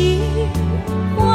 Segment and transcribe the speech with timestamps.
[0.00, 1.29] 时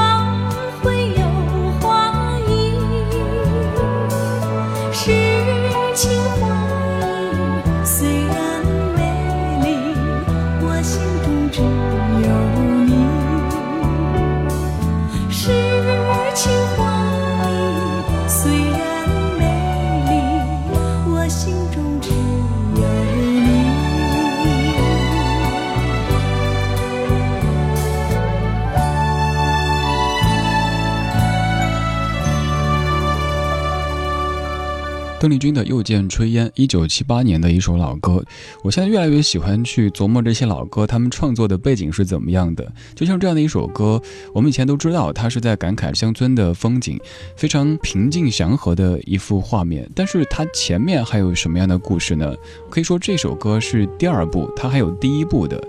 [35.26, 38.24] 邓丽君的《又见炊烟》，一九七八年的一首老歌。
[38.62, 42.72] 我现在越来越喜欢去琢磨这些老歌，他们创作的背景是怎么样的。
[42.94, 44.00] 就像这样的一首歌，
[44.36, 47.00] 我们以前都知道，它是在感慨乡村的风景，
[47.36, 49.90] 非常平静祥和的一幅画面。
[49.96, 52.32] 但是它前面还有什么样的故事呢？
[52.70, 55.60] 可以说这首歌是第二部，它还有第一部的。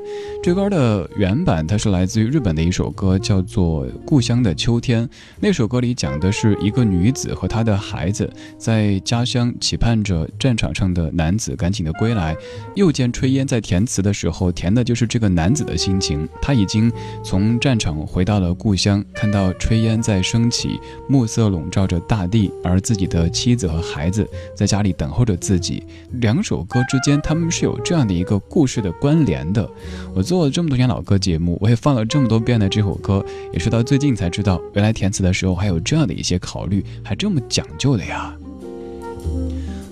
[0.42, 5.08] 这歌的原版它是来自于日本的一首歌，叫做《故乡的秋天》。
[5.40, 9.45] 那首歌里讲的是一个女子和她的孩子在家乡。
[9.60, 12.36] 期盼着战场上的男子赶紧的归来，
[12.74, 16.28] 又见炊烟在填词的时候，填的就是这个男子的心情。
[16.40, 16.90] 他已经
[17.24, 25.82] 从战场回到了故乡，看到炊烟在升起，暮色笼罩着大地，而自己的妻子和孩子在家里等候着自己。
[26.20, 29.68] 两首歌之间，他们是有这样的一个故事的关联的。
[30.14, 38.36] 我做了这么多年老歌节目，我也放了这么多遍的这首歌，也是到最近才知道，原来填词的时候还有这样的一些考虑，还这么讲究的呀。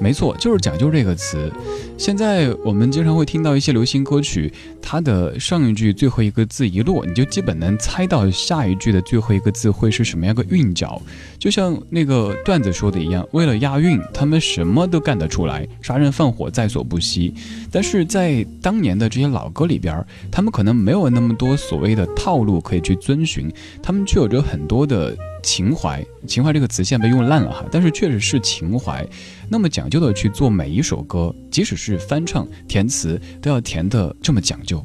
[0.05, 1.51] 没错，就是讲究这个词。
[1.97, 11.01] 现在我们经常会听到一些流行歌曲，它的上一句最后一个字一落，你就基本能猜到下一句的最后一个字会是什么样个韵脚。
[11.39, 17.33] 就像那个段子说的一样，为了押韵，他们什么都干得出来，杀人放火在所不惜。
[17.73, 23.51] 但是在当年的这些老歌里边，他们可能没有那么多所谓的套路可以去遵循，
[23.83, 25.17] 他们却有着很多的。
[25.45, 29.07] 情怀，情怀这个词现在被用烂了哈，但是确实是情怀。
[29.49, 34.83] 那么讲究的去做每一首歌，即使是翻唱填词，都要填的这么讲究。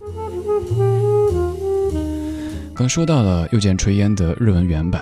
[2.75, 5.01] 刚说到了《又见炊烟》的日文原版，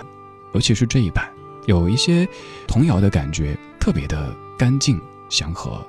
[0.54, 1.28] 尤其是这一版，
[1.66, 2.26] 有一些
[2.66, 5.84] 童谣的感觉，特别的干净祥和。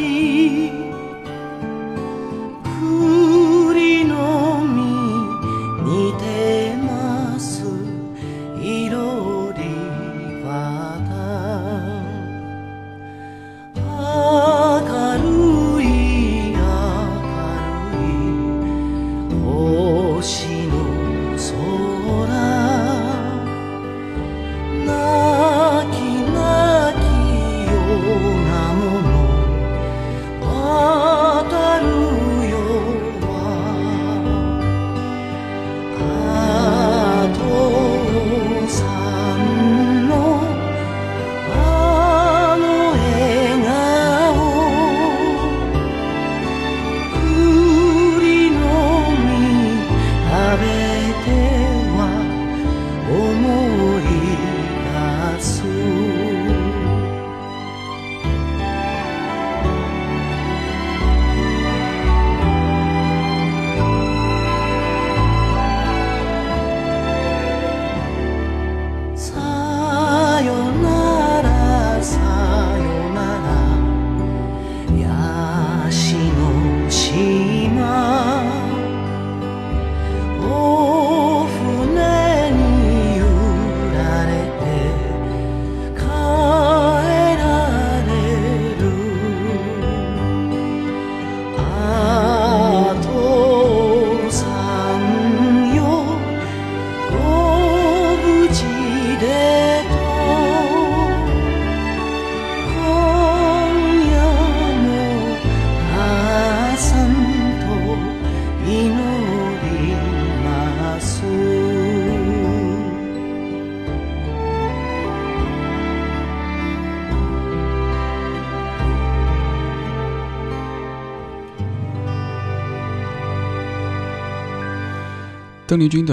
[0.00, 0.72] 你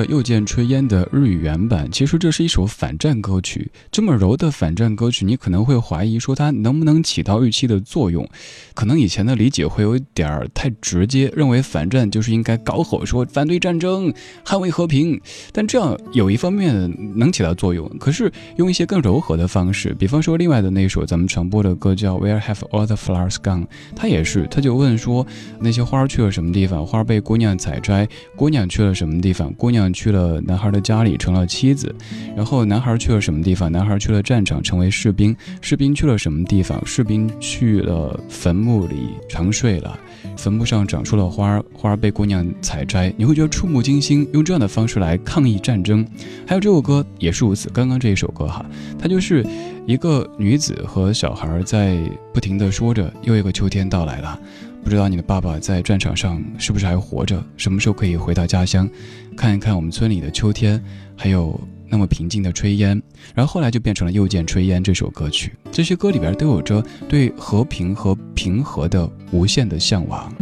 [0.10, 3.72] 《又见炊烟》的日语原版，其实这是一首反战歌曲。
[3.92, 8.28] 这么柔的反战歌曲，你可能会怀疑说它能不能起到预期的作用？
[8.74, 14.14] 可能以前的理解会有点儿太直接，认为反战就是应该高吼说反对战争、
[14.46, 15.20] 捍卫和平。
[15.52, 23.64] 但这样有一方面能起到作用，可是用一些更柔和的方式，比方说另外的那首咱们传播的歌叫《Where Have All the Flowers Gone》，
[23.96, 25.26] 它也是，他就问说
[25.60, 26.86] 那些花去了什么地方？
[26.86, 29.54] 花被姑娘采摘，姑娘去了什么地方？
[29.54, 31.94] 姑娘去了男孩的家里，成了妻子。
[32.36, 33.72] 然后男孩去了什么地方？
[33.72, 35.36] 男孩去了战场，成为士兵。
[35.62, 36.82] 士兵去了什么地方？
[36.86, 39.98] 士兵去了坟墓里，长睡了。
[40.36, 43.14] 坟墓上长出了花，花被姑娘采摘。
[43.18, 46.06] 你会觉得触目惊心，用这样的方式来抗议战争。
[46.46, 47.70] 还有这首歌也是如此。
[47.70, 48.66] 刚刚这一首歌哈，
[49.00, 49.46] 它就是
[49.86, 51.98] 一个女子和小孩在
[52.34, 54.40] 不停的说着，又一个秋天到来了。
[54.84, 57.44] 不知道你的爸爸在战场上是不是还活着？
[57.58, 58.90] 什么时候可以回到家乡，
[59.38, 60.84] 看一看我们村里的秋天，
[61.16, 61.58] 还有
[61.88, 63.00] 那么平静的炊烟？
[63.36, 65.54] 然后后来就变成了《又见炊烟》这首歌曲。
[65.72, 70.34] 这些歌里边都有着对和平和平和的无限的向往。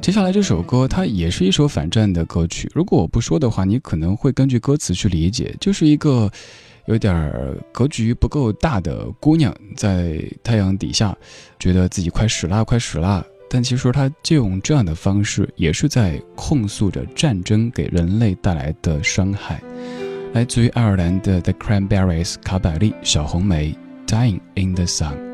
[0.00, 2.70] 接下来这首歌，它也是一首反战的歌曲。
[2.72, 6.30] 如果我不说的话，你可能会根据歌词去理解，就是一个。
[6.86, 7.32] 有点
[7.70, 11.16] 格局不够大的姑娘，在太阳底下，
[11.56, 13.24] 觉得自己快死啦，快死啦。
[13.54, 19.62] 但其实他借用这样的方式，也是在控诉着战争给人类带来的伤害。
[20.32, 25.31] 来自于爱尔兰的 The Cranberries 卡百利小红梅，Dying in the Sun。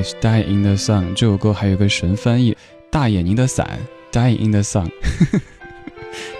[0.00, 2.56] Cranberries Die in the Sun 这首歌还有个神翻译，
[2.90, 3.78] 大眼睛的伞
[4.12, 4.90] Die in the Sun。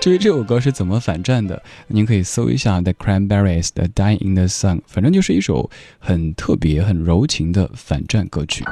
[0.01, 8.65] 至 于这首歌是怎么反战的，您可以搜一下 The Cranberries 的 Die in the Sun，反正就是一首很特别、很柔情的反战歌曲。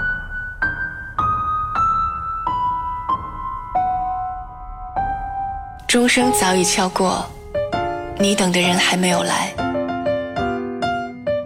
[5.87, 7.27] 钟声早已敲过，
[8.19, 9.53] 你等的人还没有来。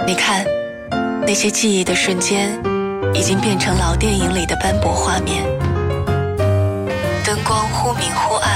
[0.07, 0.45] 你看，
[1.27, 2.72] 那些记忆的瞬间。
[3.15, 5.45] 已经变成老电影里的斑驳画面。
[7.25, 8.51] 灯光忽明忽暗，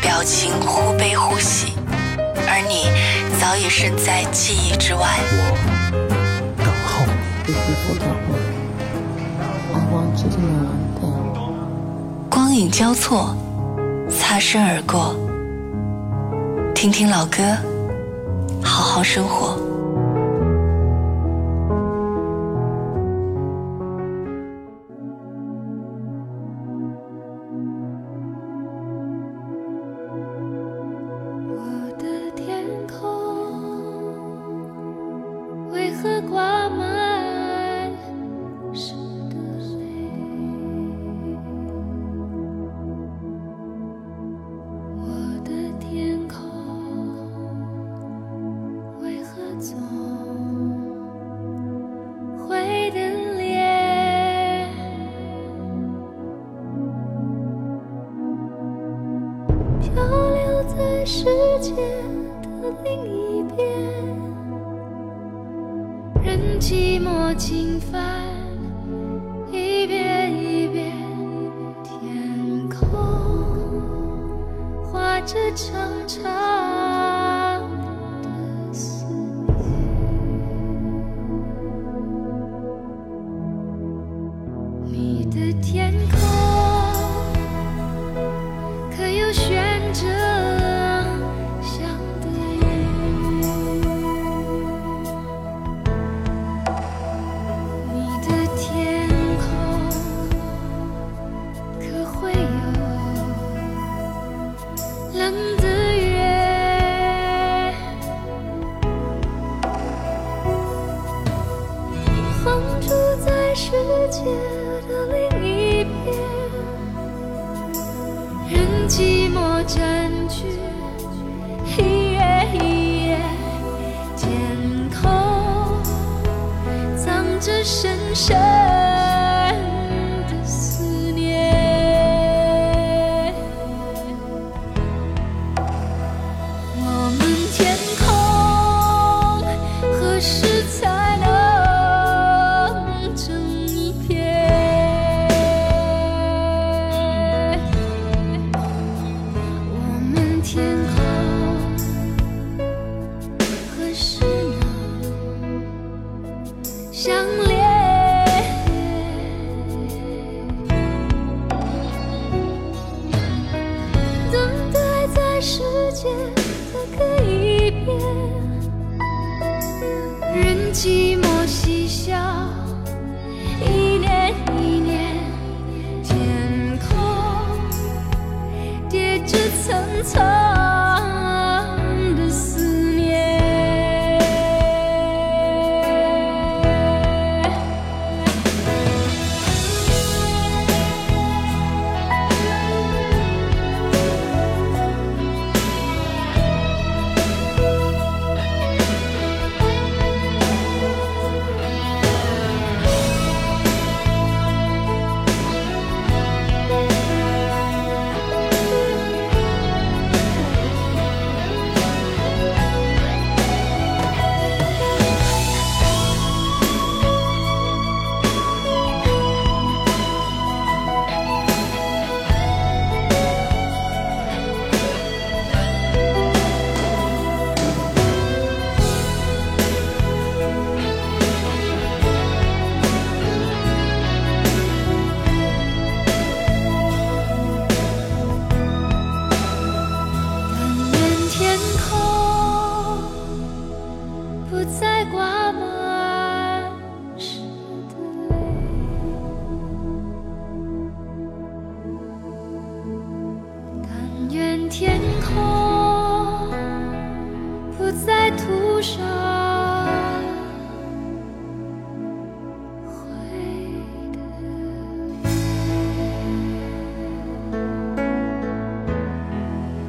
[0.00, 1.74] 表情忽悲忽喜，
[2.46, 2.90] 而你
[3.40, 5.00] 早已身在记忆之外。
[5.30, 5.54] 我
[6.58, 7.06] 等候
[7.46, 7.54] 你。
[12.28, 13.34] 光影交错，
[14.10, 15.14] 擦身而过。
[16.74, 17.42] 听听老歌，
[18.62, 19.67] 好好生活。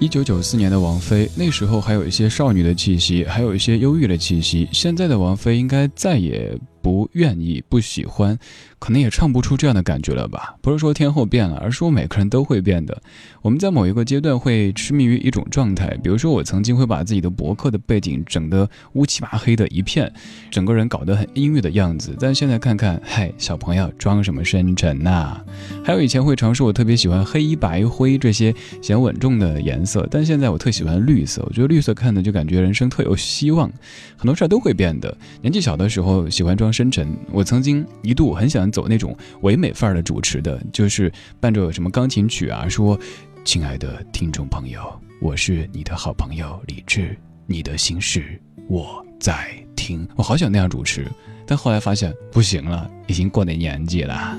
[0.02, 4.66] 一九九四年的王菲，那时候还有一些少女的气息，还有一些忧郁的气息。
[4.72, 6.58] 现在的王菲应该再也
[6.90, 8.36] 不愿意、不喜欢
[8.80, 10.56] 可能也唱不出这样的感觉了吧？
[10.60, 13.00] 不是说天后变了，而是说每个人都会变的。
[13.44, 20.12] 我们在某一个阶段会痴迷于一种状态，比如说我曾经会把自己的博客的背景整得乌漆麻黑的一片，
[20.50, 22.18] 整个人搞得很阴郁的样子。
[22.20, 25.40] 但现在看看，嗨，小朋友装什么深沉呐？
[25.86, 31.44] 还有以前会尝试，我特别喜欢黑白灰这些显稳重的颜色，但现在我特喜欢绿色。
[31.46, 33.72] 我觉得绿色看的就感觉人生特有希望。
[34.18, 35.16] 很多事儿都会变的。
[35.42, 42.98] 年纪小的时候喜欢装深沉，我曾经一度很想走那种唯美范儿的主持的，就是伴着什么钢琴曲啊，说。
[43.44, 44.82] 亲爱的听众朋友，
[45.20, 48.40] 我是你的好朋友李志，你的心事
[48.70, 50.08] 我在听。
[50.16, 51.06] 我好想那样主持，
[51.46, 54.38] 但后来发现不行了，已经过那年纪了。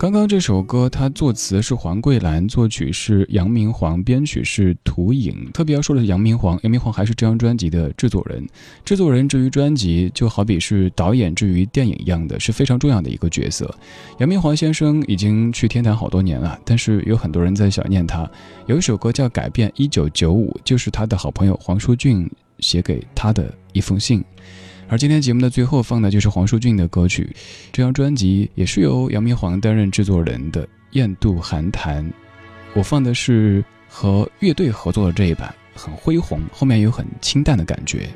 [0.00, 5.46] 刚刚这首歌，它作词是黄桂兰，作曲是杨明煌，编曲是涂影。
[5.52, 8.42] 特别要说的是杨明煌，杨明煌还是这张专辑的制作人。
[8.82, 13.70] 制作人至于专辑，就好比是导演至于电影一样的，是非常重要的一个角色。
[14.20, 18.26] 杨明煌先生已经去天坛好多年了，但是有很多人在想念他。
[18.64, 22.26] 有一首歌叫《改变一九九五》，就是他的好朋友黄舒骏
[22.60, 24.24] 写给他的一封信。
[24.90, 27.30] 而今天节目的最后放的就是黄舒骏的歌曲，
[27.70, 32.04] 这张专辑也是由杨明煌担任制作人的《雁渡寒潭》，
[32.74, 38.08] 我放的是和乐队合作的这一版，很恢宏，后面有很清淡的感觉。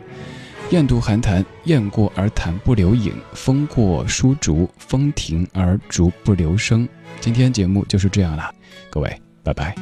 [0.70, 6.88] 雁渡寒潭，雁过而潭不留影；风过疏竹，风停而竹不留声。
[7.20, 8.52] 今天节目就是这样了，
[8.90, 9.76] 各位，拜拜。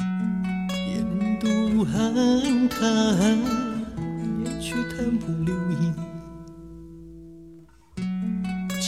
[0.87, 3.35] 雁渡寒潭，
[4.43, 5.55] 雁去潭不留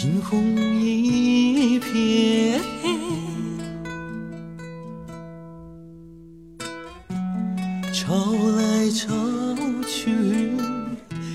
[0.05, 0.39] 惊鸿
[0.79, 2.59] 一瞥，
[7.91, 8.13] 潮
[8.55, 9.15] 来潮
[9.87, 10.11] 去，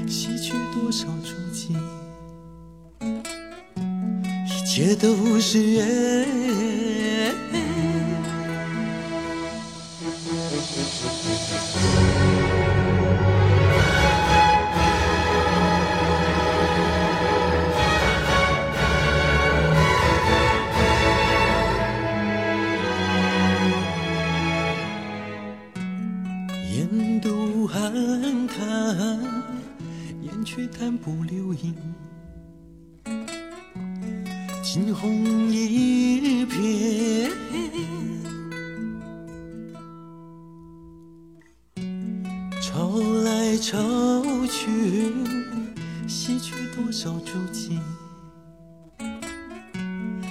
[0.07, 1.77] 洗去多少足迹？
[4.47, 6.29] 一切都是缘。
[30.79, 31.75] 淡不留影，
[34.63, 37.31] 惊鸿一瞥，
[42.63, 43.79] 潮来潮
[44.47, 45.13] 去，
[46.09, 47.79] 洗去多少足迹，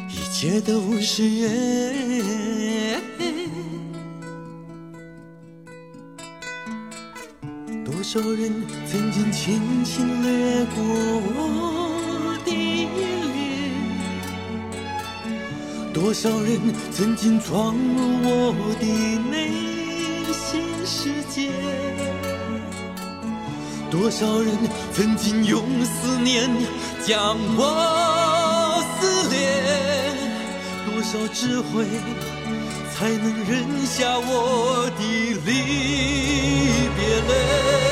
[0.09, 1.49] 一切都是缘。
[8.11, 8.51] 多少人
[8.87, 12.97] 曾经轻轻掠过我的脸？
[15.93, 16.59] 多少人
[16.91, 18.85] 曾经闯入我的
[19.29, 19.51] 内
[20.33, 21.51] 心世界？
[23.91, 24.57] 多少人
[24.91, 26.49] 曾经用思念
[27.05, 29.37] 将我撕裂？
[30.87, 31.85] 多少智慧
[32.91, 35.03] 才能忍下我的
[35.45, 35.47] 离
[36.97, 37.88] 别泪？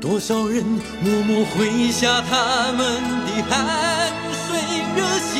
[0.00, 0.62] 多少人
[1.00, 4.58] 默默挥下他们的汗水。
[4.96, 5.34] 热血。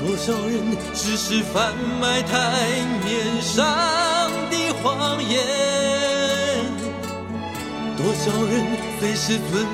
[0.00, 2.32] 多少人只是贩卖台
[3.04, 3.64] 面上
[4.50, 5.34] 的谎言，
[7.96, 8.52] 多少人
[9.00, 9.66] 随时准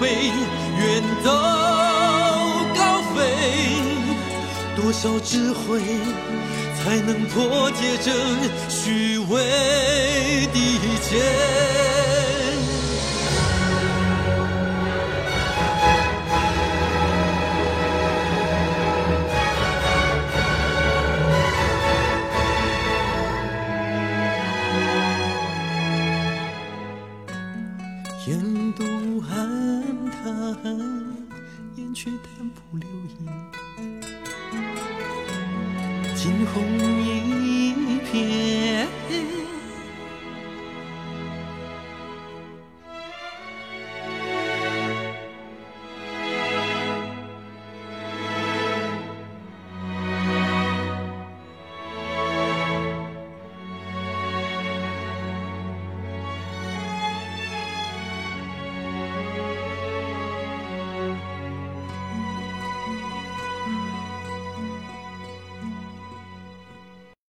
[0.00, 0.30] 备
[0.78, 1.30] 远走
[2.76, 3.18] 高飞，
[4.76, 5.80] 多少智慧
[6.82, 8.10] 才能破解这
[8.70, 9.38] 虚伪
[10.46, 11.89] 的一切。